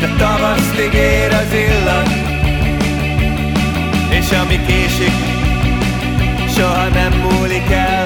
De 0.00 0.08
tavasztig 0.18 0.92
ér 0.94 1.32
az 1.32 1.52
illat 1.52 2.27
ami 4.32 4.60
késik. 4.66 5.12
Soha 6.48 6.88
nem 6.88 7.12
múlik 7.12 7.70
el 7.70 7.97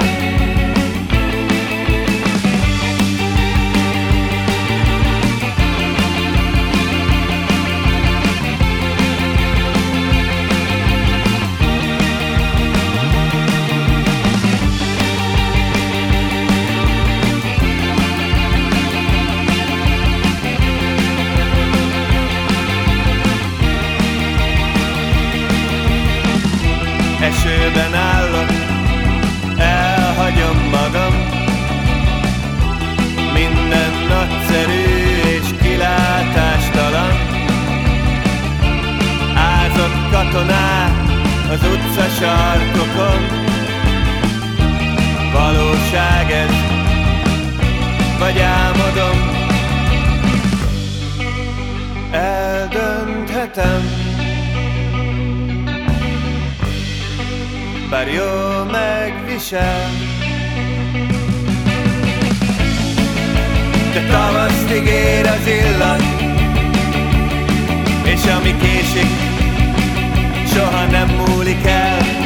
Esőben 27.73 27.93
állok, 27.93 28.51
elhagyom 29.57 30.57
magam. 30.71 31.13
Minden 33.33 33.91
nagyszerű 34.07 34.83
és 35.37 35.61
kilátástalan. 35.61 37.31
Parton 40.33 40.49
át 40.49 40.91
az 41.51 41.59
utca 41.73 42.07
sarkokon. 42.19 43.21
Valóság 45.31 46.31
ez, 46.31 46.55
vagy 48.19 48.39
álmodom? 48.39 49.31
Eldönthetem 52.11 54.02
Bár 57.93 58.07
jó 58.07 58.63
megvisel. 58.71 59.89
De 63.93 64.01
tavaszt 64.11 64.71
ígér 64.71 65.25
az 65.25 65.47
illat 65.47 66.01
És 68.03 68.25
ami 68.25 68.55
késik 68.57 69.07
Soha 70.53 70.85
nem 70.85 71.07
múlik 71.07 71.65
el 71.65 72.22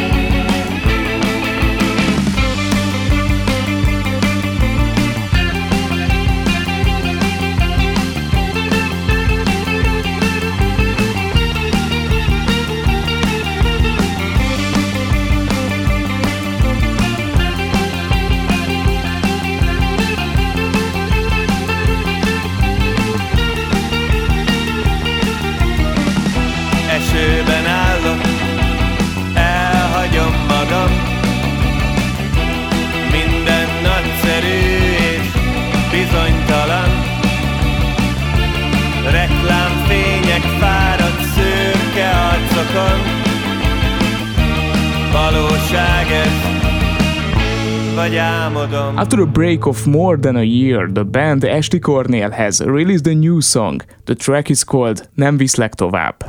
vagy 47.98 48.16
álmodom 48.16 48.98
After 48.98 49.20
a 49.20 49.26
break 49.26 49.66
of 49.66 49.86
more 49.86 50.18
than 50.18 50.36
a 50.36 50.44
year, 50.44 50.92
the 50.92 51.04
band 51.04 51.44
Esti 51.44 51.80
Cornél 51.80 52.30
has 52.30 52.60
released 52.60 53.08
a 53.08 53.14
new 53.14 53.42
song. 53.42 53.84
The 54.04 54.14
track 54.14 54.50
is 54.50 54.64
called 54.64 55.10
Nem 55.14 55.38
viszlek 55.38 55.74
tovább. 55.74 56.26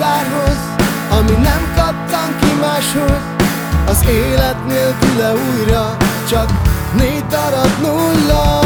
Nehéz 0.00 0.08
szárhoz 0.08 0.58
Ami 1.18 1.30
nem 1.30 1.72
kattan 1.74 2.36
ki 2.40 2.54
máshoz. 2.60 3.20
Az 3.86 4.04
élet 4.08 4.66
nélküle 4.66 5.32
újra 5.32 5.96
Csak 6.28 6.50
négy 6.96 7.24
darab 7.26 7.80
nulla. 7.80 8.58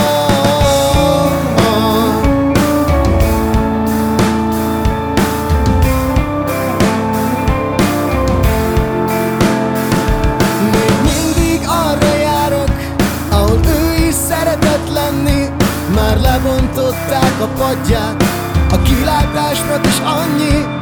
Lebontották 16.22 17.40
a 17.40 17.46
padját 17.46 18.24
A 18.70 18.82
kilátásnak 18.82 19.86
is 19.86 19.98
annyi 19.98 20.73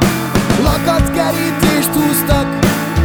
kerítést 1.23 1.89
húztak 1.93 2.47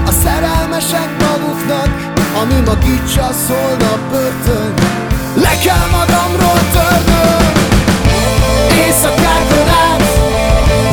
A 0.07 0.11
szerelmesek 0.11 1.09
maguknak 1.21 2.13
Ami 2.43 2.61
ma 2.67 2.75
gicsa 2.75 3.29
szólna 3.47 3.99
börtön. 4.11 4.75
Le 5.35 5.59
kell 5.65 5.87
magamról 5.91 6.61
törnöm 6.73 7.53
Éjszakákon 8.87 9.69
át 9.69 10.03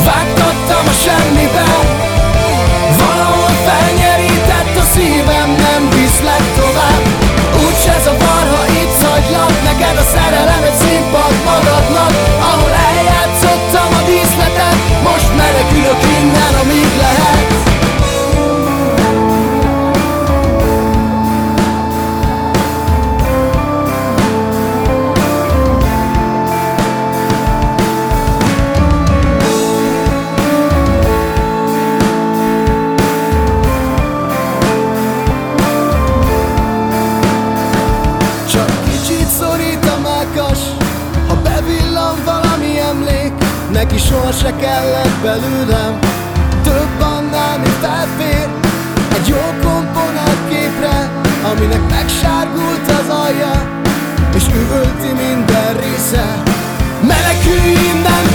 Vágtattam 0.06 0.88
a 0.88 0.92
semmibe 0.92 2.05
Neki 43.96 44.08
soha 44.08 44.32
se 44.32 44.56
kellett 44.56 45.16
belőlem. 45.24 46.00
Több 46.64 47.02
annál, 47.02 47.58
mint 47.58 47.84
elfér 47.84 48.48
Egy 49.16 49.28
jó 49.28 49.70
komponált 49.70 50.42
képre 50.50 51.10
Aminek 51.52 51.90
megsárgult 51.90 52.88
az 52.88 53.10
alja 53.10 53.82
És 54.36 54.44
üvölti 54.48 55.12
minden 55.24 55.78
része. 55.80 56.44
Menekülj 57.02 57.72
innen 57.72 58.35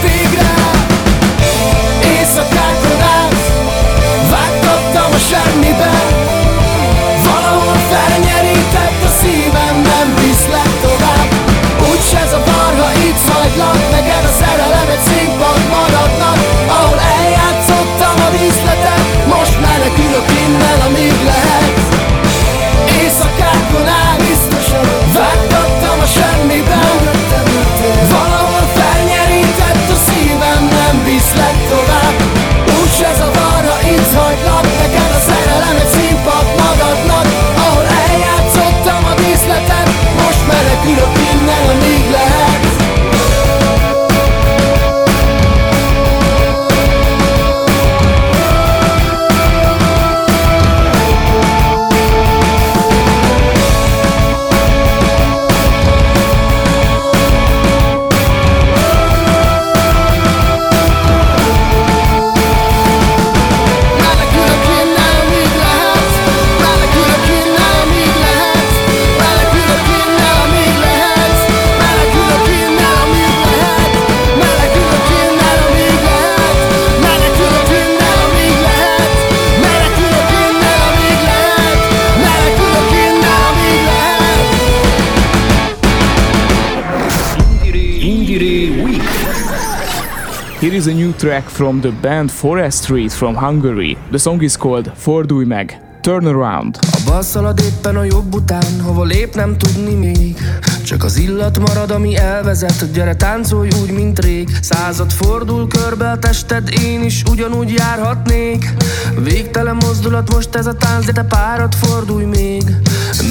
is 90.74 90.86
a 90.86 90.94
new 90.94 91.12
track 91.12 91.48
from 91.48 91.80
the 91.80 91.90
band 91.90 92.30
Forest 92.30 92.84
Street 92.84 93.12
from 93.12 93.34
Hungary. 93.34 93.96
The 94.10 94.18
song 94.18 94.42
is 94.42 94.56
called 94.56 94.86
Fordulj 94.86 95.46
meg. 95.46 95.89
Turn 96.00 96.26
around. 96.26 96.78
A 96.80 96.98
bal 97.04 97.54
éppen 97.66 97.96
a 97.96 98.04
jobb 98.04 98.34
után, 98.34 98.80
hova 98.82 99.04
lép 99.04 99.34
nem 99.34 99.56
tudni 99.58 99.94
még. 99.94 100.36
Csak 100.84 101.04
az 101.04 101.16
illat 101.16 101.58
marad, 101.58 101.90
ami 101.90 102.16
elvezet, 102.16 102.92
gyere 102.92 103.14
táncolj 103.14 103.68
úgy, 103.82 103.90
mint 103.90 104.18
rég. 104.18 104.58
Század 104.60 105.10
fordul 105.10 105.68
körbe 105.68 106.10
a 106.10 106.18
tested, 106.18 106.68
én 106.82 107.02
is 107.04 107.22
ugyanúgy 107.30 107.72
járhatnék. 107.72 108.72
Végtelen 109.18 109.74
mozdulat 109.74 110.32
most 110.32 110.54
ez 110.54 110.66
a 110.66 110.74
tánc, 110.74 111.04
de 111.04 111.12
te 111.12 111.22
párat 111.22 111.74
fordulj 111.74 112.24
még. 112.24 112.62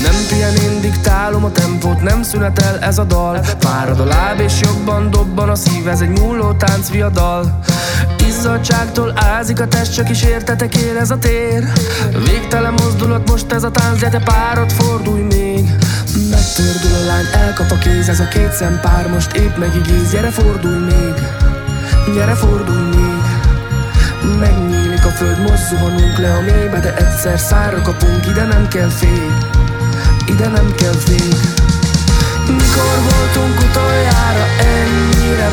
Nem 0.04 0.16
pihen, 0.30 0.56
én 0.56 0.82
diktálom 0.82 1.44
a 1.44 1.52
tempót, 1.52 2.02
nem 2.02 2.24
szünetel 2.24 2.80
ez 2.80 2.98
a 2.98 3.04
dal. 3.04 3.44
Fárad 3.60 4.00
a 4.00 4.06
láb 4.06 4.40
és 4.40 4.54
jobban 4.62 5.12
dobban 5.12 5.50
a 5.50 5.56
szív, 5.56 5.88
ez 5.88 6.02
egy 6.02 6.20
múló 6.20 6.54
tánc 6.54 6.90
viadal. 6.90 7.60
Izzadságtól 8.28 9.14
ázik 9.16 9.60
a 9.60 9.68
test, 9.68 9.94
csak 9.94 10.10
is 10.10 10.24
értetek 10.24 10.76
ér 10.76 10.96
ez 10.96 11.12
a 11.12 11.18
tér. 11.18 11.64
Végtelen 12.26 12.59
Végtelen 12.60 12.84
mozdulat 12.86 13.30
most 13.30 13.52
ez 13.52 13.64
a 13.64 13.72
tánc, 13.72 14.00
de 14.00 14.10
te 14.10 14.20
párod 14.20 14.72
fordulj 14.72 15.22
még. 15.22 15.70
Megtördül 16.30 16.94
a 17.02 17.06
lány, 17.06 17.26
elkap 17.34 17.72
a 17.72 17.78
kéz, 17.78 18.10
ez 18.10 18.20
a 18.20 18.28
két 18.28 18.52
szem 18.52 18.80
pár 18.82 19.08
most 19.08 19.32
épp 19.32 19.58
megigéz 19.58 20.12
Gyere 20.12 20.30
fordulj 20.30 20.78
még, 20.78 21.14
gyere 22.14 22.34
fordulj 22.34 22.90
még. 22.96 23.24
Megnyílik 24.40 25.06
a 25.06 25.10
föld, 25.10 25.40
most 25.40 25.68
zuhanunk 25.70 26.18
le 26.18 26.34
a 26.34 26.42
mélybe 26.42 26.80
De 26.80 26.96
egyszer 26.96 27.40
szára 27.40 27.82
kapunk, 27.82 28.28
ide 28.28 28.46
nem 28.46 28.68
kell 28.68 28.90
fél 28.90 29.38
Ide 30.28 30.48
nem 30.48 30.76
kell 30.76 30.98
fél 31.06 31.36
Mikor 32.48 32.96
voltunk 33.10 33.60
utoljára 33.70 34.46
ennyire 34.60 35.50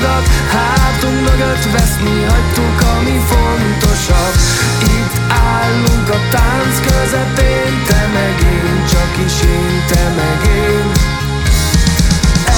boldogak 0.00 0.24
Hátunk 0.52 1.20
mögött 1.20 1.64
veszni 1.72 2.24
hagytuk, 2.28 2.78
ami 2.96 3.20
fontosabb. 3.30 4.34
Itt 4.82 5.16
állunk 5.28 6.08
a 6.08 6.20
tánc 6.30 6.74
közepén 6.86 7.72
Te 7.86 8.08
meg 8.12 8.36
én, 8.52 8.84
csak 8.90 9.12
is 9.26 9.36
én, 9.42 9.82
te 9.90 10.04
meg 10.16 10.40
én. 10.54 10.86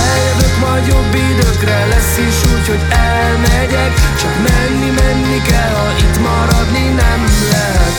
Eljövök 0.05 0.55
majd 0.65 0.87
jobb 0.87 1.15
időkre, 1.15 1.87
lesz 1.87 2.19
is 2.29 2.53
úgy, 2.53 2.67
hogy 2.69 2.85
elmegyek. 2.91 3.93
Csak 4.21 4.35
menni, 4.49 4.91
menni 5.01 5.43
kell, 5.43 5.75
ha 5.75 5.91
itt 5.99 6.19
maradni 6.21 6.87
nem 6.89 7.21
lehet. 7.51 7.97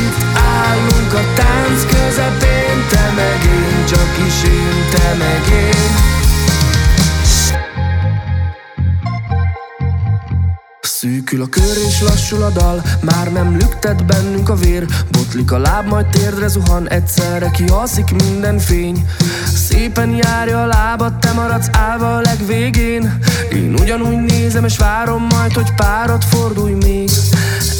Itt 0.00 0.18
állunk 0.60 1.12
a 1.12 1.24
tánc 1.34 1.80
közepén 1.92 2.78
Te 2.88 3.12
meg 3.16 3.40
én, 3.44 3.84
csak 3.86 4.12
is 4.26 4.48
én, 4.48 4.84
te 4.90 5.14
meg 5.18 5.42
én 5.48 6.24
Szűkül 11.00 11.42
a 11.42 11.46
kör 11.46 11.76
és 11.88 12.00
lassul 12.00 12.42
a 12.42 12.50
dal 12.50 12.82
Már 13.02 13.32
nem 13.32 13.56
lüktet 13.56 14.06
bennünk 14.06 14.48
a 14.48 14.54
vér. 14.54 14.86
Botlik 15.10 15.52
a 15.52 15.58
láb, 15.58 15.86
majd 15.86 16.06
térdre 16.06 16.48
zuhan 16.48 16.88
Egyszerre 16.88 17.50
kialszik 17.50 18.10
minden 18.10 18.58
fény. 18.58 19.06
Szépen 19.54 20.10
járja 20.10 20.62
a 20.62 20.66
lábad, 20.66 21.18
te 21.18 21.32
maradsz 21.32 21.68
állva 21.72 22.16
a 22.16 22.20
legvégén. 22.20 23.18
Én 23.52 23.74
ugyanúgy 23.80 24.16
nézem 24.16 24.64
és 24.64 24.78
várom 24.78 25.26
majd, 25.34 25.52
hogy 25.52 25.74
párat 25.74 26.24
fordulj 26.24 26.72
még 26.72 27.10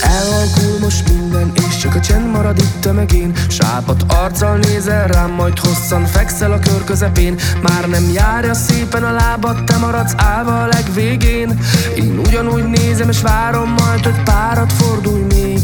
Elhalkul 0.01 0.79
most 0.81 1.09
minden, 1.09 1.53
és 1.55 1.77
csak 1.77 1.95
a 1.95 2.01
csend 2.01 2.31
marad 2.31 2.59
itt 2.59 2.81
tömegén 2.81 3.33
Sápat 3.49 4.05
arccal 4.09 4.57
nézel 4.57 5.07
rám, 5.07 5.31
majd 5.31 5.59
hosszan 5.59 6.07
fekszel 6.07 6.53
a 6.53 6.59
kör 6.59 6.85
közepén. 6.85 7.39
Már 7.63 7.89
nem 7.89 8.11
járja 8.13 8.55
szépen 8.55 9.05
a 9.05 9.13
lábad, 9.13 9.65
te 9.65 9.77
maradsz 9.77 10.15
állva 10.17 10.63
a 10.63 10.67
legvégén. 10.67 11.59
Én 11.97 12.19
ugyanúgy 12.27 12.65
nézem 12.65 13.09
és 13.09 13.21
várom 13.21 13.69
majd, 13.69 14.05
hogy 14.05 14.23
párat 14.23 14.73
fordulj 14.73 15.23
még. 15.23 15.61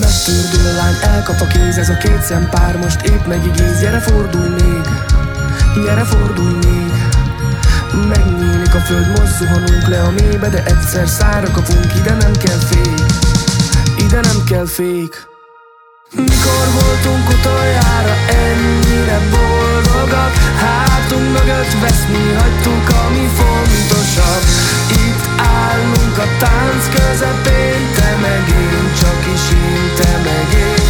Megtördül 0.00 0.66
a 0.72 0.76
lány, 0.76 1.14
elkap 1.14 1.40
a 1.40 1.46
kéz, 1.46 1.78
ez 1.78 1.88
a 1.88 1.96
két 1.96 2.22
szem 2.22 2.48
pár 2.50 2.76
Most 2.76 3.00
épp 3.00 3.26
megigéz, 3.26 3.80
gyere 3.80 3.98
fordulj 4.00 4.48
még. 4.48 4.84
Gyere 5.84 6.04
fordulj 6.04 6.54
még. 6.54 6.92
Megnyílik 8.08 8.74
a 8.74 8.78
föld, 8.78 9.08
most 9.08 9.36
zuhanunk 9.38 9.88
le 9.88 10.02
a 10.02 10.10
mélybe 10.10 10.48
De 10.48 10.64
egyszer 10.64 11.08
szára 11.08 11.50
kapunk, 11.50 11.94
ide 11.94 12.14
nem 12.14 12.32
kell 12.32 12.58
fék 12.58 13.25
ide 14.16 14.28
nem 14.28 14.44
kell 14.44 14.66
fék. 14.66 15.12
Mikor 16.14 16.66
voltunk 16.78 17.28
utoljára 17.28 18.14
ennyire 18.46 19.18
boldogak 19.30 20.32
Hátunk 20.62 21.26
mögött 21.36 21.72
veszni 21.80 22.24
hagytuk, 22.38 22.86
ami 23.04 23.24
fontosabb. 23.38 24.42
Itt 25.04 25.24
állunk 25.60 26.18
a 26.18 26.28
tánc 26.38 26.84
közepén 26.96 27.82
Te 27.96 28.10
meg 28.20 28.44
én, 28.48 28.92
csak 29.00 29.20
is 29.34 29.44
én, 29.52 29.94
te 29.98 30.12
meg 30.26 30.48
én. 30.68 30.88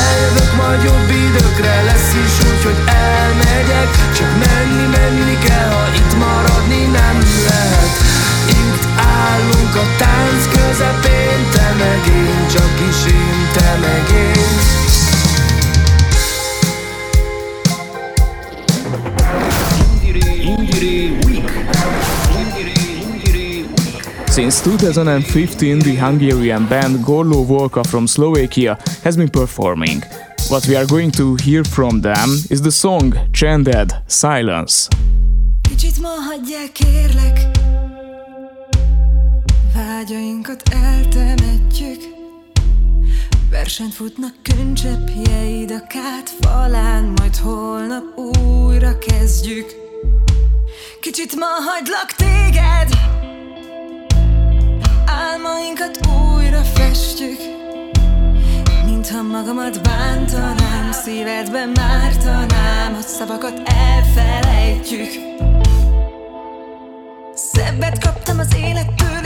Eljövök 0.00 0.50
majd 0.60 0.82
jobb 0.82 1.10
időkre, 1.26 1.82
lesz 1.82 2.12
is 2.24 2.34
úgy, 2.48 2.62
hogy 2.64 2.80
elmegyek 2.86 3.88
Csak 4.16 4.30
menni, 4.44 4.86
menni 4.96 5.38
kell, 5.46 5.70
ha 5.70 5.86
itt 6.00 6.12
maradni 6.24 6.82
nem 6.98 7.18
lehet. 7.48 7.94
Itt 8.48 8.84
állunk 9.16 9.74
a 9.84 9.86
tánc 9.98 10.42
közepén 10.54 11.40
Te 11.52 11.68
meg 11.78 12.02
én, 12.24 12.48
csak 12.54 12.74
is 12.88 13.12
én, 13.12 13.38
te 13.52 13.78
meg 13.80 14.04
én 14.18 14.84
Since 24.36 24.60
2015, 24.60 25.82
the 25.82 25.96
Hungarian 25.96 26.68
band 26.68 27.02
Gorlo 27.02 27.42
Volka 27.42 27.82
from 27.82 28.06
Slovakia 28.06 28.76
has 29.02 29.16
been 29.16 29.30
performing. 29.30 30.02
What 30.50 30.66
we 30.68 30.76
are 30.76 30.84
going 30.84 31.10
to 31.12 31.36
hear 31.36 31.64
from 31.64 32.02
them 32.02 32.28
is 32.50 32.60
the 32.60 32.70
song 32.70 33.14
Chanded 33.32 33.92
Silence. 34.06 34.88
Kicsit 35.62 36.00
ma 36.00 36.08
hagyják, 36.08 36.72
kérlek, 36.72 37.38
Vágyainkat 39.76 40.62
eltemetjük. 40.68 42.00
Versenyt 43.50 43.94
futnak 43.94 44.34
könycseppjeid 44.42 45.70
a 45.70 45.86
kát 45.86 46.30
falán 46.40 47.04
Majd 47.04 47.36
holnap 47.36 48.18
újra 48.18 48.98
kezdjük. 48.98 49.74
Kicsit 51.00 51.34
ma 51.36 51.46
hagylak 51.46 52.12
téged 52.16 52.98
Álmainkat 55.06 56.00
újra 56.06 56.62
festjük. 56.62 57.38
Mintha 58.84 59.22
magamat 59.22 59.82
bántanám 59.82 60.92
Szívedben 60.92 61.68
mártanám 61.68 62.94
A 62.94 63.00
szavakat 63.00 63.62
elfelejtjük. 63.64 65.10
Szebbet 67.34 67.98
kaptam 68.04 68.38
az 68.38 68.56
élettől 68.56 69.25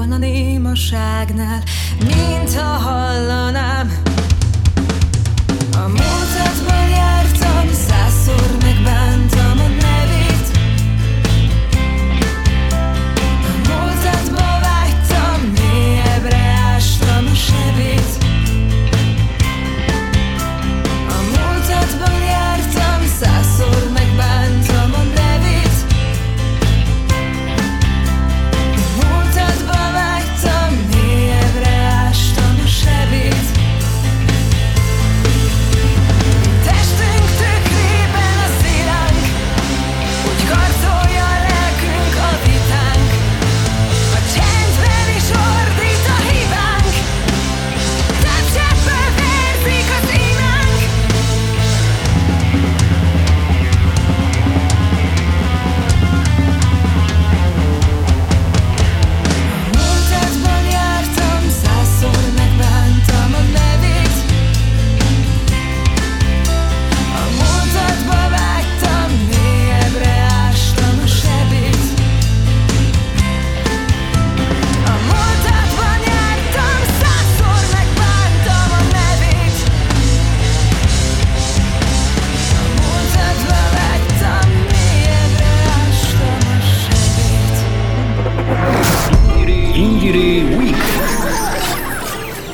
jobban 0.00 0.12
a 0.12 0.18
némaságnál 0.18 1.62
Mint 2.04 2.54
ha 2.54 2.62
hallanám. 2.62 3.92
A 5.72 5.88
múltatban 5.88 6.88
jártam, 6.88 7.72
százszor 7.72 8.59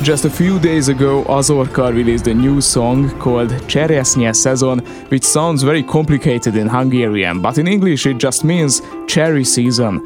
Just 0.07 0.25
a 0.25 0.31
few 0.31 0.61
days 0.61 0.87
ago, 0.87 1.25
Azorkar 1.25 1.93
released 1.93 2.29
a 2.29 2.33
new 2.33 2.61
song 2.61 3.11
called 3.19 3.51
Cseresznye 3.67 4.31
Szezon, 4.31 4.81
which 5.11 5.25
sounds 5.25 5.65
very 5.65 5.83
complicated 5.83 6.55
in 6.55 6.69
Hungarian, 6.69 7.43
but 7.43 7.59
in 7.59 7.67
English 7.67 8.07
it 8.07 8.19
just 8.19 8.45
means 8.45 8.83
cherry 9.09 9.43
season. 9.43 9.99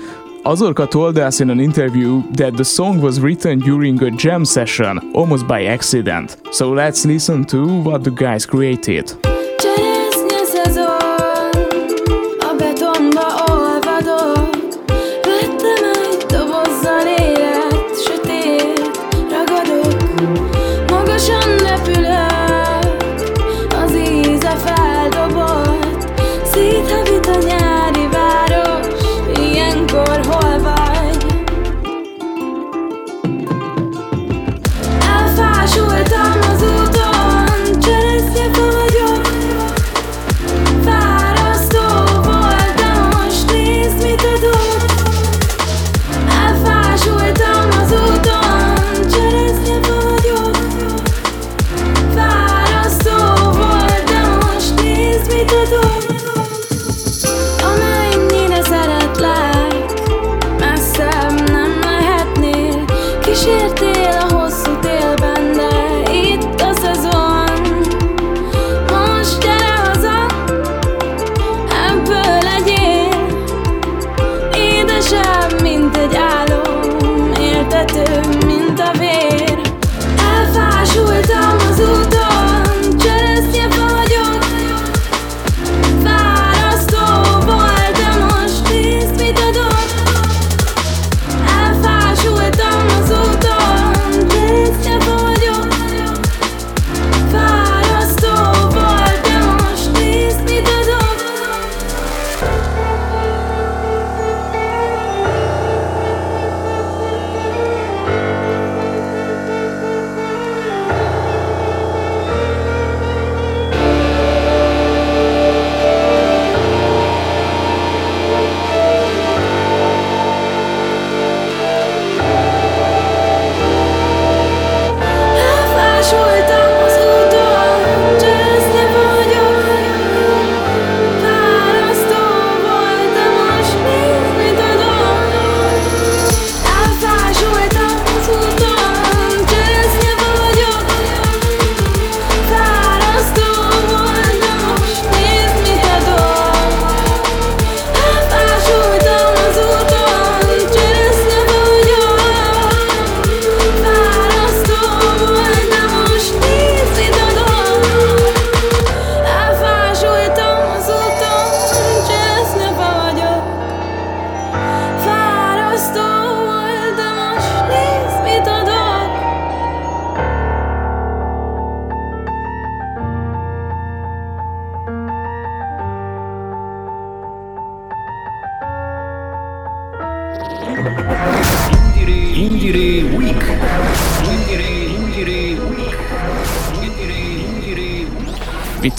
Azorka 0.47 0.91
told 0.91 1.19
us 1.19 1.43
in 1.43 1.51
an 1.51 1.61
interview 1.61 2.23
that 2.33 2.57
the 2.57 2.65
song 2.65 3.03
was 3.03 3.21
written 3.21 3.59
during 3.59 4.03
a 4.03 4.11
jam 4.11 4.47
session, 4.47 5.13
almost 5.15 5.47
by 5.47 5.67
accident. 5.67 6.39
So 6.51 6.73
let's 6.73 7.05
listen 7.05 7.45
to 7.49 7.83
what 7.83 8.03
the 8.03 8.11
guys 8.11 8.47
created. 8.47 9.13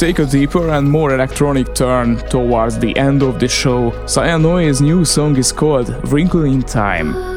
Take 0.02 0.18
a 0.18 0.26
deeper 0.26 0.70
and 0.70 0.90
more 0.90 1.14
electronic 1.14 1.76
turn 1.76 2.18
towards 2.28 2.80
the 2.80 2.98
end 2.98 3.22
of 3.22 3.40
the 3.40 3.48
show. 3.48 3.92
Sayanoe's 4.08 4.82
new 4.82 5.06
song 5.06 5.38
is 5.38 5.52
called 5.52 5.90
Wrinkle 6.12 6.46
in 6.46 6.64
Time. 6.64 7.31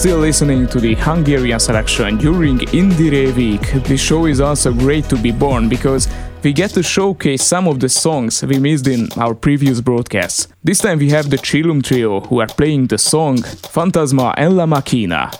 Still 0.00 0.16
listening 0.16 0.66
to 0.66 0.80
the 0.80 0.94
Hungarian 0.94 1.60
selection 1.60 2.16
during 2.16 2.58
Indire 2.72 3.36
Week. 3.36 3.60
This 3.84 4.00
show 4.00 4.24
is 4.24 4.40
also 4.40 4.72
great 4.72 5.04
to 5.10 5.16
be 5.16 5.30
born 5.30 5.68
because 5.68 6.08
we 6.42 6.54
get 6.54 6.70
to 6.70 6.82
showcase 6.82 7.42
some 7.42 7.68
of 7.68 7.80
the 7.80 7.88
songs 7.90 8.42
we 8.42 8.58
missed 8.58 8.86
in 8.86 9.08
our 9.18 9.34
previous 9.34 9.82
broadcasts. 9.82 10.48
This 10.64 10.78
time 10.78 11.00
we 11.00 11.10
have 11.10 11.28
the 11.28 11.36
Chillum 11.36 11.84
Trio 11.84 12.20
who 12.20 12.40
are 12.40 12.46
playing 12.46 12.86
the 12.86 12.96
song 12.96 13.42
Fantasma 13.42 14.32
en 14.38 14.56
la 14.56 14.64
Machina. 14.64 15.32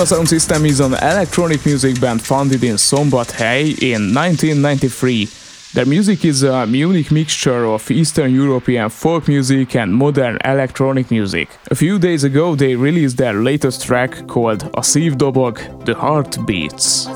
Anima 0.00 0.16
Sound 0.16 0.28
System 0.30 0.64
is 0.64 0.80
an 0.80 0.94
electronic 0.94 1.66
music 1.66 2.00
band 2.00 2.22
founded 2.22 2.64
in 2.64 2.76
Szombathely 2.76 3.82
in 3.82 4.14
1993. 4.14 5.28
Their 5.74 5.84
music 5.84 6.24
is 6.24 6.42
a 6.42 6.66
unique 6.66 7.10
mixture 7.10 7.66
of 7.66 7.90
Eastern 7.90 8.34
European 8.34 8.88
folk 8.88 9.28
music 9.28 9.76
and 9.76 9.94
modern 9.94 10.38
electronic 10.42 11.10
music. 11.10 11.50
A 11.70 11.74
few 11.74 11.98
days 11.98 12.24
ago, 12.24 12.54
they 12.54 12.76
released 12.76 13.18
their 13.18 13.34
latest 13.34 13.84
track 13.84 14.26
called 14.26 14.62
A 14.72 14.80
Szívdobog, 14.80 15.84
The 15.84 15.94
Heart 15.94 16.46
Beats. 16.46 17.06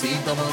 necesito 0.00 0.36
más. 0.36 0.47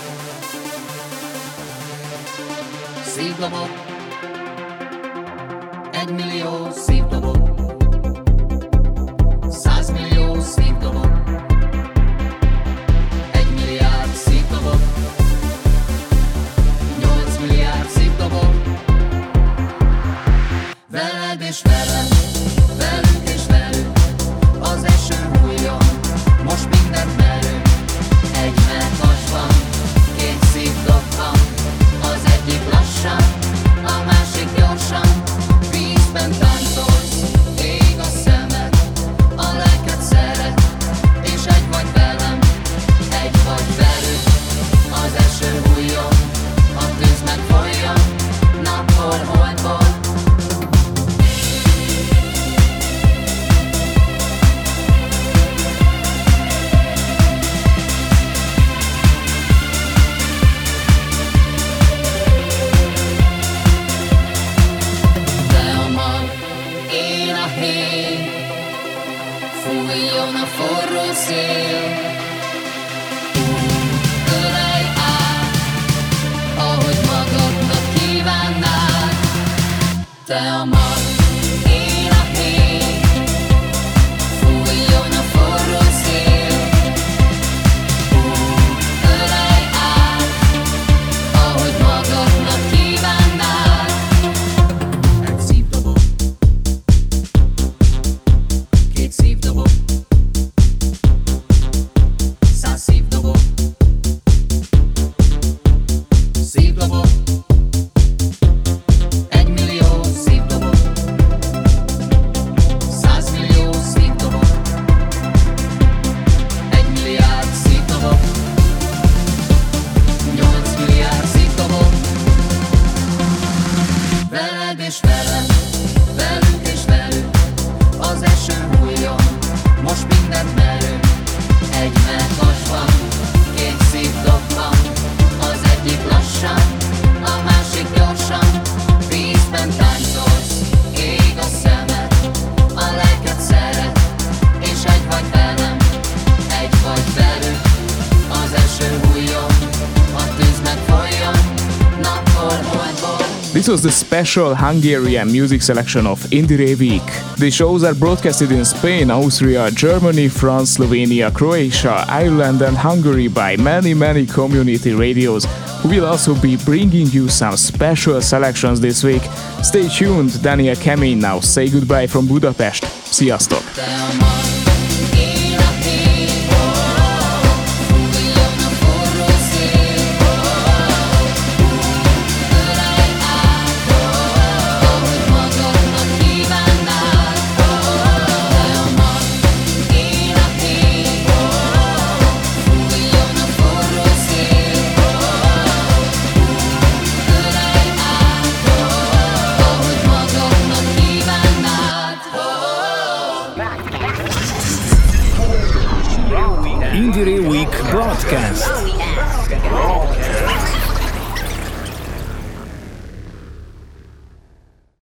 Was 153.76 153.84
the 153.84 153.92
special 153.92 154.56
Hungarian 154.56 155.30
music 155.30 155.62
selection 155.62 156.08
of 156.08 156.22
Indire 156.32 156.80
Week. 156.80 157.04
The 157.38 157.52
shows 157.52 157.84
are 157.84 157.94
broadcasted 157.94 158.54
in 158.54 158.64
Spain, 158.64 159.12
Austria, 159.12 159.70
Germany, 159.70 160.30
France, 160.30 160.78
Slovenia, 160.78 161.30
Croatia, 161.34 162.06
Ireland, 162.08 162.62
and 162.62 162.78
Hungary 162.78 163.28
by 163.28 163.58
many, 163.58 163.94
many 163.94 164.26
community 164.26 164.94
radios 164.94 165.46
We'll 165.84 166.06
also 166.06 166.34
be 166.42 166.56
bringing 166.56 167.08
you 167.08 167.28
some 167.28 167.58
special 167.58 168.22
selections 168.22 168.80
this 168.80 169.04
week. 169.04 169.22
Stay 169.62 169.90
tuned, 169.90 170.42
Daniel 170.42 170.76
Kemin 170.76 171.18
now 171.18 171.42
say 171.42 171.70
goodbye 171.70 172.08
from 172.08 172.28
Budapest. 172.28 172.86
Sziasztok! 173.12 173.64
Week 173.76 174.35